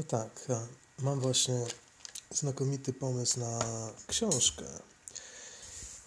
No 0.00 0.04
tak, 0.04 0.48
mam 0.98 1.20
właśnie 1.20 1.66
znakomity 2.30 2.92
pomysł 2.92 3.40
na 3.40 3.58
książkę. 4.06 4.64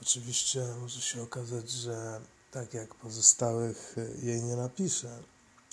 Oczywiście 0.02 0.66
może 0.82 1.02
się 1.02 1.22
okazać, 1.22 1.70
że 1.72 2.22
tak 2.52 2.74
jak 2.74 2.96
pozostałych 2.96 3.96
jej 4.22 4.44
nie 4.44 4.56
napiszę, 4.56 5.24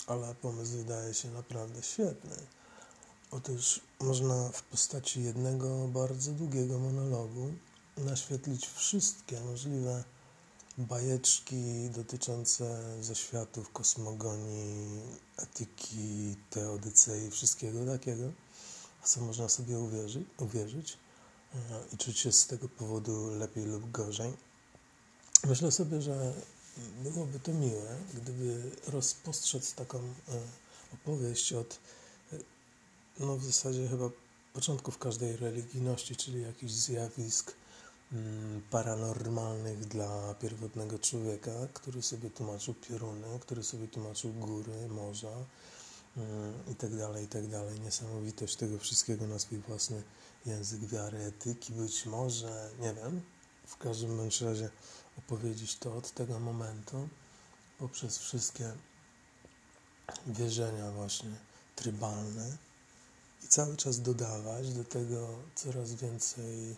ale 0.07 0.35
pomysł 0.35 0.71
wydaje 0.71 1.13
się 1.13 1.31
naprawdę 1.31 1.83
świetny. 1.83 2.35
Otóż 3.31 3.81
można 3.99 4.49
w 4.49 4.63
postaci 4.63 5.23
jednego 5.23 5.87
bardzo 5.87 6.31
długiego 6.31 6.79
monologu 6.79 7.53
naświetlić 7.97 8.67
wszystkie 8.67 9.41
możliwe 9.41 10.03
bajeczki 10.85 11.89
dotyczące 11.89 12.95
zaświatów, 13.01 13.71
kosmogonii, 13.71 15.01
etyki, 15.37 16.35
teodycei, 16.49 17.31
wszystkiego 17.31 17.85
takiego, 17.85 18.31
w 19.01 19.09
co 19.09 19.21
można 19.21 19.49
sobie 19.49 19.79
uwierzyć, 19.79 20.27
uwierzyć 20.37 20.97
e, 21.55 21.57
i 21.93 21.97
czuć 21.97 22.19
się 22.19 22.31
z 22.31 22.47
tego 22.47 22.69
powodu 22.69 23.35
lepiej 23.35 23.65
lub 23.65 23.91
gorzej. 23.91 24.33
Myślę 25.43 25.71
sobie, 25.71 26.01
że 26.01 26.33
byłoby 27.03 27.39
to 27.39 27.53
miłe, 27.53 27.97
gdyby 28.13 28.71
rozpostrzec 28.87 29.73
taką 29.73 29.97
e, 29.99 30.03
opowieść 30.93 31.53
od, 31.53 31.79
e, 32.33 32.37
no 33.19 33.37
w 33.37 33.43
zasadzie 33.43 33.87
chyba 33.87 34.09
początków 34.53 34.97
każdej 34.97 35.37
religijności, 35.37 36.15
czyli 36.15 36.41
jakichś 36.41 36.71
zjawisk, 36.71 37.53
paranormalnych 38.69 39.79
dla 39.79 40.33
pierwotnego 40.33 40.99
człowieka, 40.99 41.51
który 41.73 42.01
sobie 42.01 42.29
tłumaczył 42.29 42.73
pioruny, 42.73 43.39
który 43.39 43.63
sobie 43.63 43.87
tłumaczył 43.87 44.33
góry, 44.33 44.87
morza 44.89 45.45
mm, 46.17 46.53
i 46.71 46.75
tak 46.75 46.91
tak. 46.95 47.79
Niesamowitość 47.79 48.55
tego 48.55 48.79
wszystkiego 48.79 49.27
na 49.27 49.39
swój 49.39 49.57
własny 49.57 50.03
język 50.45 50.85
wiary, 50.85 51.17
etyki, 51.17 51.73
być 51.73 52.05
może, 52.05 52.69
nie 52.79 52.93
wiem, 52.93 53.21
w 53.67 53.77
każdym 53.77 54.17
bądź 54.17 54.41
razie 54.41 54.69
opowiedzieć 55.17 55.77
to 55.77 55.97
od 55.97 56.11
tego 56.11 56.39
momentu 56.39 57.09
poprzez 57.79 58.17
wszystkie 58.17 58.73
wierzenia 60.27 60.91
właśnie 60.91 61.35
trybalne 61.75 62.57
i 63.43 63.47
cały 63.47 63.77
czas 63.77 64.01
dodawać 64.01 64.73
do 64.73 64.83
tego 64.83 65.27
coraz 65.55 65.93
więcej 65.93 66.75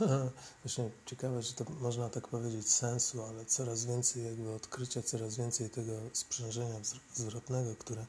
Właśnie 0.64 0.90
ciekawe, 1.06 1.42
że 1.42 1.52
to 1.52 1.64
można 1.80 2.10
tak 2.10 2.28
powiedzieć 2.28 2.68
sensu, 2.68 3.22
ale 3.22 3.44
coraz 3.44 3.84
więcej 3.84 4.24
jakby 4.24 4.52
odkrycia, 4.54 5.02
coraz 5.02 5.36
więcej 5.36 5.70
tego 5.70 5.92
sprzężenia 6.12 6.80
zwrotnego, 7.14 7.76
które 7.76 8.06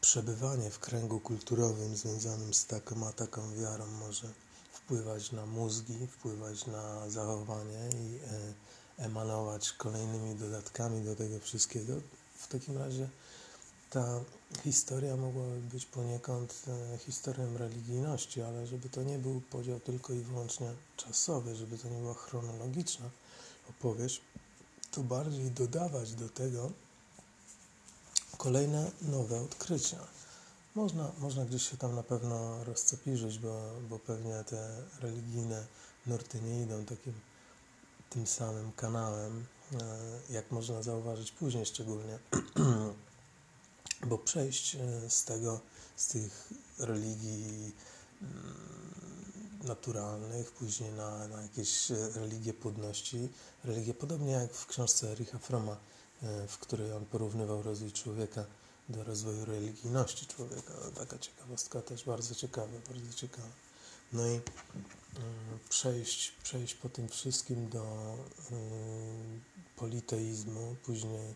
przebywanie 0.00 0.70
w 0.70 0.78
kręgu 0.78 1.20
kulturowym 1.20 1.96
związanym 1.96 2.54
z 2.54 2.66
taką 2.66 3.06
a 3.08 3.12
taką 3.12 3.54
wiarą 3.54 3.86
może 3.86 4.28
wpływać 4.72 5.32
na 5.32 5.46
mózgi, 5.46 6.06
wpływać 6.06 6.66
na 6.66 7.10
zachowanie 7.10 7.88
i 7.88 8.18
e, 8.98 9.04
emanować 9.04 9.72
kolejnymi 9.72 10.34
dodatkami 10.34 11.04
do 11.04 11.16
tego 11.16 11.40
wszystkiego. 11.40 11.92
W 12.34 12.48
takim 12.48 12.78
razie 12.78 13.08
ta 13.90 14.20
historia 14.64 15.16
mogłaby 15.16 15.60
być 15.60 15.86
poniekąd 15.86 16.64
e, 16.68 16.98
historią 16.98 17.58
religijności, 17.58 18.42
ale 18.42 18.66
żeby 18.66 18.88
to 18.88 19.02
nie 19.02 19.18
był 19.18 19.40
podział 19.40 19.80
tylko 19.80 20.12
i 20.12 20.20
wyłącznie 20.20 20.72
czasowy, 20.96 21.56
żeby 21.56 21.78
to 21.78 21.88
nie 21.88 21.98
była 21.98 22.14
chronologiczna 22.14 23.10
opowieść, 23.70 24.20
to 24.90 25.02
bardziej 25.02 25.50
dodawać 25.50 26.14
do 26.14 26.28
tego 26.28 26.70
kolejne 28.38 28.90
nowe 29.02 29.40
odkrycia. 29.40 29.98
Można, 30.74 31.12
można 31.18 31.44
gdzieś 31.44 31.70
się 31.70 31.76
tam 31.76 31.94
na 31.94 32.02
pewno 32.02 32.64
rozcepiżyć, 32.64 33.38
bo, 33.38 33.70
bo 33.90 33.98
pewnie 33.98 34.44
te 34.44 34.82
religijne 35.00 35.66
nurty 36.06 36.40
nie 36.40 36.62
idą 36.62 36.84
takim 36.84 37.14
tym 38.10 38.26
samym 38.26 38.72
kanałem, 38.72 39.46
e, 39.72 40.32
jak 40.32 40.50
można 40.50 40.82
zauważyć 40.82 41.32
później 41.32 41.66
szczególnie 41.66 42.18
bo 44.06 44.18
przejść 44.18 44.74
e, 44.74 45.10
z 45.10 45.24
tego, 45.24 45.60
z 45.96 46.06
tych 46.06 46.50
religii 46.78 47.72
mm, 48.22 48.80
naturalnych, 49.64 50.50
później 50.50 50.92
na, 50.92 51.28
na 51.28 51.42
jakieś 51.42 51.90
e, 51.90 52.10
religie 52.14 52.54
płodności, 52.54 53.28
religie 53.64 53.94
podobnie 53.94 54.32
jak 54.32 54.52
w 54.52 54.66
książce 54.66 55.12
Ericha 55.12 55.38
Froma, 55.38 55.76
e, 56.22 56.46
w 56.48 56.58
której 56.58 56.92
on 56.92 57.06
porównywał 57.06 57.62
rozwój 57.62 57.92
człowieka 57.92 58.44
do 58.88 59.04
rozwoju 59.04 59.44
religijności 59.44 60.26
człowieka. 60.26 60.72
Taka 60.94 61.18
ciekawostka 61.18 61.82
też 61.82 62.04
bardzo 62.04 62.34
ciekawa, 62.34 62.78
bardzo 62.88 63.14
ciekawa. 63.14 63.48
No 64.12 64.26
i 64.26 64.30
mm, 64.30 64.40
przejść, 65.68 66.32
przejść 66.42 66.74
po 66.74 66.88
tym 66.88 67.08
wszystkim 67.08 67.68
do 67.68 68.16
politeizmu, 69.76 70.76
później 70.82 71.34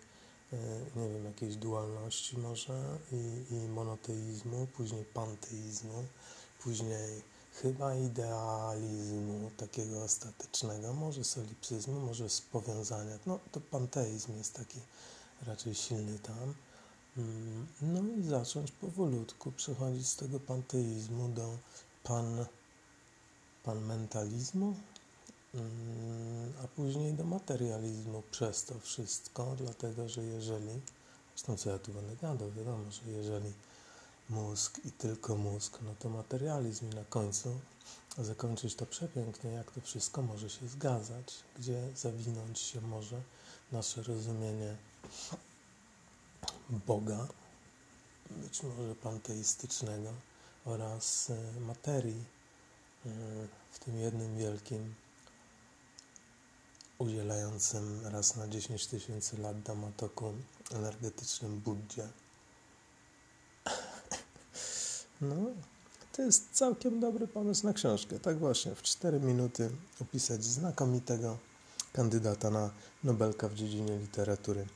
nie 0.96 1.08
wiem, 1.08 1.24
jakiejś 1.24 1.56
dualności 1.56 2.38
może 2.38 2.98
i, 3.12 3.54
i 3.54 3.68
monoteizmu, 3.68 4.66
później 4.76 5.04
panteizmu, 5.04 6.04
później 6.62 7.22
chyba 7.62 7.94
idealizmu 7.94 9.50
takiego 9.56 10.02
ostatecznego, 10.02 10.92
może 10.92 11.24
solipsyzmu, 11.24 12.00
może 12.00 12.30
z 12.30 12.40
powiązania. 12.40 13.18
No 13.26 13.38
to 13.52 13.60
panteizm 13.60 14.38
jest 14.38 14.54
taki 14.54 14.78
raczej 15.46 15.74
silny 15.74 16.18
tam. 16.18 16.54
Mm, 17.16 17.66
no 17.82 18.02
i 18.18 18.22
zacząć 18.22 18.72
powolutku 18.72 19.52
przechodzić 19.52 20.08
z 20.08 20.16
tego 20.16 20.40
panteizmu 20.40 21.28
do 21.28 21.58
pan, 22.02 22.46
pan 23.64 23.84
mentalizmu, 23.84 24.66
Mm, 24.66 24.93
a 26.64 26.68
później 26.68 27.14
do 27.14 27.24
materializmu 27.24 28.22
przez 28.30 28.64
to 28.64 28.80
wszystko, 28.80 29.56
dlatego 29.58 30.08
że 30.08 30.24
jeżeli, 30.24 30.80
zresztą 31.34 31.56
co 31.56 31.70
ja 31.70 31.78
tu 31.78 31.92
będę 31.92 32.16
gadał, 32.16 32.52
wiadomo, 32.52 32.90
że 32.90 33.10
jeżeli 33.10 33.52
mózg 34.30 34.80
i 34.84 34.92
tylko 34.92 35.36
mózg, 35.36 35.78
no 35.82 35.94
to 35.98 36.08
materializm 36.08 36.90
i 36.90 36.94
na 36.94 37.04
końcu 37.04 37.60
zakończyć 38.18 38.74
to 38.74 38.86
przepięknie, 38.86 39.50
jak 39.50 39.70
to 39.70 39.80
wszystko 39.80 40.22
może 40.22 40.50
się 40.50 40.68
zgadzać, 40.68 41.34
gdzie 41.58 41.88
zawinąć 41.96 42.58
się 42.58 42.80
może 42.80 43.22
nasze 43.72 44.02
rozumienie 44.02 44.76
Boga, 46.86 47.28
być 48.30 48.62
może 48.62 48.94
panteistycznego 48.94 50.12
oraz 50.64 51.30
e, 51.30 51.60
materii 51.60 52.24
e, 53.06 53.08
w 53.70 53.78
tym 53.78 53.96
jednym 53.96 54.38
wielkim 54.38 54.94
udzielającym 56.98 58.00
raz 58.06 58.36
na 58.36 58.48
10 58.48 58.86
tysięcy 58.86 59.38
lat 59.38 59.62
damatoku 59.62 60.34
energetycznym 60.70 61.60
Buddzie. 61.60 62.08
No, 65.20 65.36
to 66.12 66.22
jest 66.22 66.52
całkiem 66.52 67.00
dobry 67.00 67.28
pomysł 67.28 67.66
na 67.66 67.72
książkę. 67.72 68.20
Tak 68.20 68.38
właśnie, 68.38 68.74
w 68.74 68.82
4 68.82 69.20
minuty 69.20 69.70
opisać 70.00 70.44
znakomitego 70.44 71.38
kandydata 71.92 72.50
na 72.50 72.70
Nobelka 73.04 73.48
w 73.48 73.54
dziedzinie 73.54 73.98
literatury. 73.98 74.66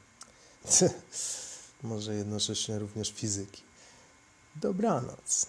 Może 1.82 2.14
jednocześnie 2.14 2.78
również 2.78 3.12
fizyki. 3.12 3.62
Dobranoc. 4.56 5.46